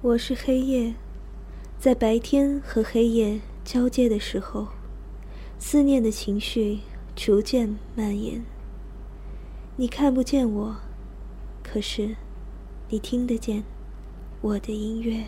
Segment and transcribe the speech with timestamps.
[0.00, 0.94] 我是黑夜，
[1.76, 4.68] 在白天和黑夜交接的时候，
[5.58, 6.78] 思念的情绪
[7.16, 8.44] 逐渐蔓延。
[9.74, 10.76] 你看不见我，
[11.64, 12.14] 可是
[12.90, 13.64] 你听得见
[14.40, 15.24] 我的音乐。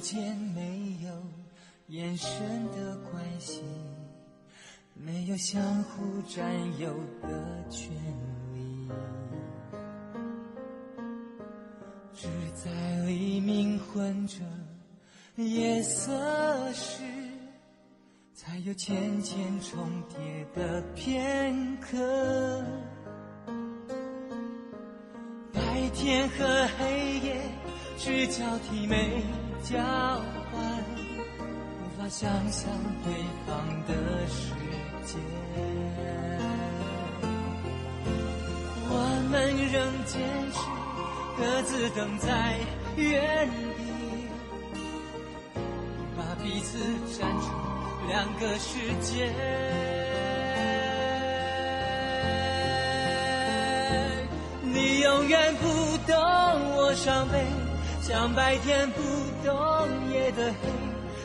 [0.00, 1.10] 间没有
[1.88, 2.30] 眼神
[2.72, 3.62] 的关系，
[4.94, 7.90] 没有相互占有的权
[8.54, 8.88] 利，
[12.14, 12.70] 只在
[13.06, 14.36] 黎明混着
[15.36, 17.02] 夜色时，
[18.34, 22.64] 才有浅浅重叠的片刻。
[25.52, 27.40] 白天和黑夜
[28.02, 29.22] 只交替没。
[29.62, 30.58] 交换，
[31.76, 32.72] 无法想象
[33.04, 33.12] 对
[33.46, 33.54] 方
[33.86, 33.92] 的
[34.26, 34.54] 世
[35.04, 35.18] 界。
[38.88, 38.94] 我
[39.30, 40.18] 们仍坚
[40.50, 40.58] 持
[41.36, 42.56] 各自等在
[42.96, 43.82] 原地，
[46.16, 46.78] 把彼此
[47.18, 47.46] 站出
[48.08, 49.30] 两个世界。
[54.62, 55.66] 你永远不
[56.10, 56.16] 懂
[56.76, 57.44] 我伤悲。
[58.10, 59.00] 像白天不
[59.46, 59.54] 懂
[60.12, 60.68] 夜的黑，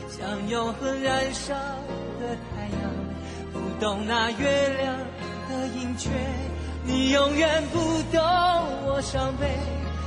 [0.08, 2.80] 像永恒燃烧的太阳，
[3.52, 4.96] 不懂那月亮
[5.48, 6.10] 的盈缺。
[6.84, 7.80] 你永远不
[8.16, 8.22] 懂
[8.86, 9.48] 我伤悲，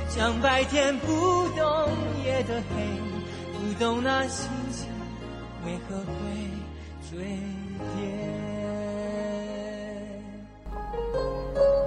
[0.08, 1.06] 像白天不
[1.50, 1.90] 懂
[2.24, 2.82] 夜的黑，
[3.58, 4.88] 不懂那星星
[5.66, 6.04] 为何会
[7.10, 7.18] 坠
[7.94, 8.00] 跌。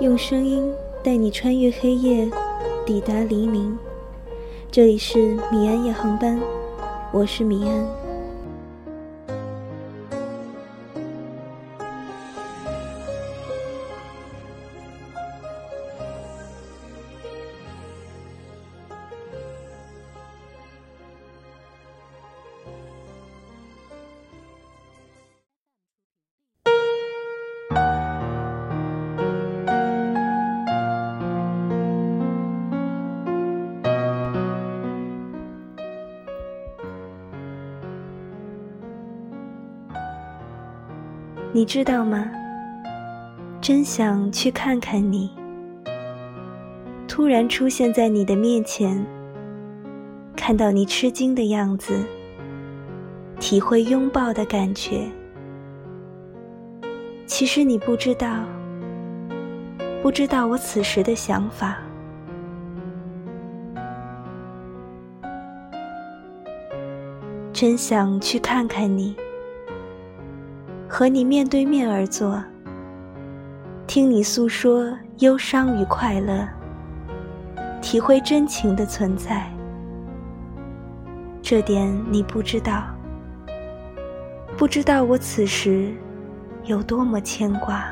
[0.02, 0.72] 用声音
[1.04, 2.30] 带你穿越黑夜，
[2.86, 3.76] 抵达黎明。
[4.74, 6.36] 这里是米安夜航班，
[7.12, 8.03] 我是米安。
[41.56, 42.32] 你知道吗？
[43.62, 45.30] 真想去看看你。
[47.08, 49.06] 突然出现在你的面前，
[50.36, 51.94] 看到你吃惊的样子，
[53.40, 55.08] 体会拥抱的感觉。
[57.28, 58.44] 其实你不知道，
[60.02, 61.78] 不知道我此时的想法。
[67.54, 69.16] 真想去看看你。
[70.96, 72.40] 和你面对面而坐，
[73.88, 76.48] 听你诉说忧伤与快乐，
[77.82, 79.52] 体会真情的存在。
[81.42, 82.84] 这点你不知道，
[84.56, 85.92] 不知道我此时
[86.66, 87.86] 有多么牵挂。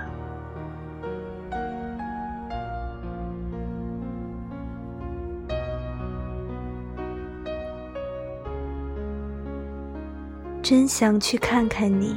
[10.62, 12.16] 真想去看看你。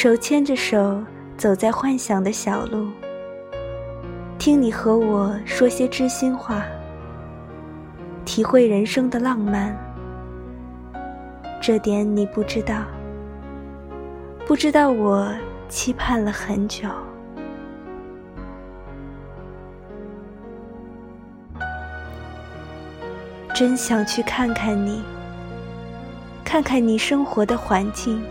[0.00, 1.02] 手牵着手
[1.36, 2.86] 走在幻想的小路，
[4.38, 6.62] 听你和我说些知心话，
[8.24, 9.76] 体会人生的浪漫。
[11.60, 12.84] 这点你不知道，
[14.46, 15.28] 不知道我
[15.68, 16.88] 期盼了很久。
[23.52, 25.02] 真想去看看你，
[26.44, 28.22] 看看你生活的环境。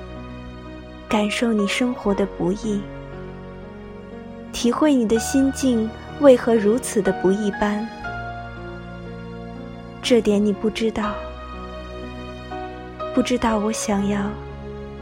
[1.09, 2.81] 感受你生活的不易，
[4.51, 5.89] 体会你的心境
[6.19, 7.87] 为何如此的不一般。
[10.01, 11.13] 这点你不知道，
[13.15, 14.21] 不知道我想要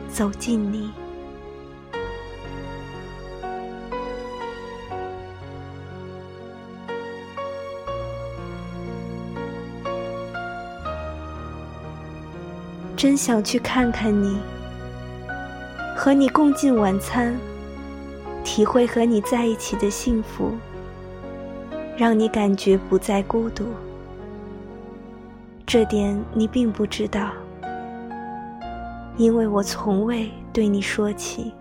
[0.08, 0.92] 走近你，
[12.96, 14.40] 真想去看看你。
[16.06, 17.36] 和你共进晚餐，
[18.44, 20.52] 体会和你在一起的幸福，
[21.98, 23.66] 让你感觉不再孤独。
[25.66, 27.32] 这点你并不知道，
[29.18, 31.52] 因为我从未对你说起。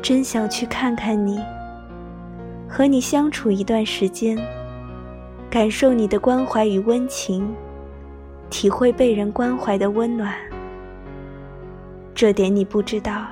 [0.00, 1.40] 真想去看看你，
[2.68, 4.38] 和你相处一段时间，
[5.54, 7.54] 感受你的关怀与温情，
[8.50, 10.36] 体会被人关怀的温暖。
[12.12, 13.28] 这点你不知道，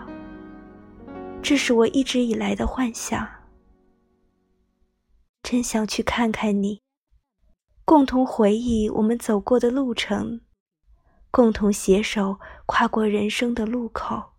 [1.43, 3.29] 这是我一直以来的幻想。
[5.43, 6.81] 真想去看看你，
[7.85, 10.43] 共同回忆我们走过的路程，
[11.33, 14.35] 共同携手跨过人生的路口。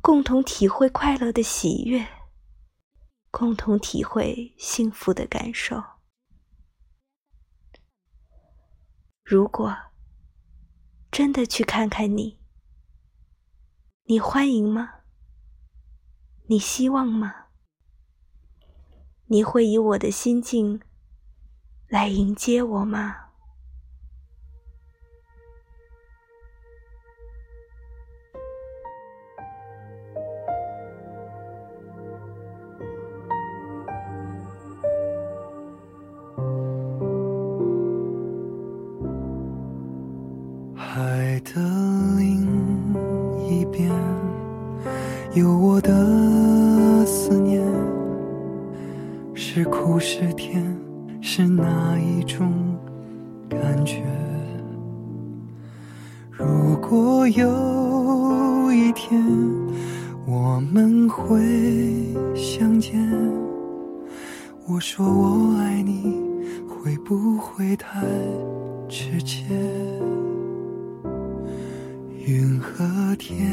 [0.00, 2.06] 共同体会快乐的喜悦，
[3.32, 5.82] 共同体会幸福的感受。
[9.24, 9.74] 如果
[11.10, 12.38] 真的去看看你，
[14.02, 14.96] 你欢迎吗？
[16.46, 17.46] 你希望吗？
[19.28, 20.82] 你会以我的心境
[21.88, 23.23] 来迎接我吗？
[45.34, 47.60] 有我的思念，
[49.34, 50.64] 是苦是甜，
[51.20, 52.52] 是哪一种
[53.48, 54.04] 感觉？
[56.30, 59.20] 如果有一天
[60.24, 61.42] 我们会
[62.36, 62.96] 相见，
[64.68, 66.16] 我说我爱你，
[66.68, 68.06] 会不会太
[68.88, 69.42] 直接？
[72.24, 73.52] 云和天。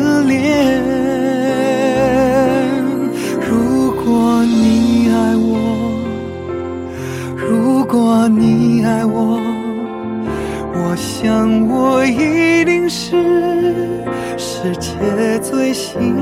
[10.91, 13.11] 我想我一定是
[14.37, 16.17] 世界最幸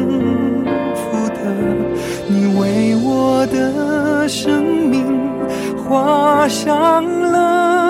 [0.94, 1.42] 福的。
[2.28, 5.08] 你为我的生命
[5.76, 7.89] 画上了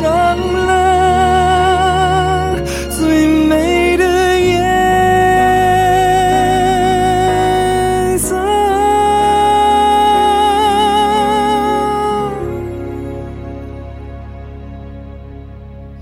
[0.00, 0.08] 上
[0.66, 2.56] 了
[2.88, 4.48] 最美的颜
[8.18, 8.34] 色。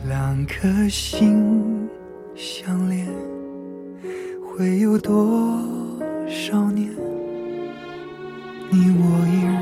[0.06, 1.42] 两颗心
[2.36, 3.04] 相连，
[4.46, 5.60] 会有多
[6.28, 6.88] 少年？
[8.70, 9.52] 你我依然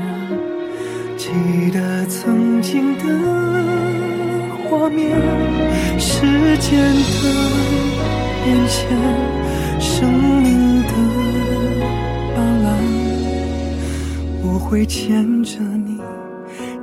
[1.17, 1.31] 记
[1.71, 3.66] 得曾经的。
[4.89, 5.19] 面，
[5.99, 7.23] 时间的
[8.43, 8.97] 变迁，
[9.79, 10.91] 生命的
[12.35, 12.67] 斑斓，
[14.43, 15.97] 我会牵着你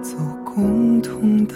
[0.03, 1.55] 走共同的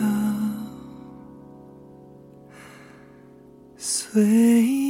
[3.77, 4.88] 岁月。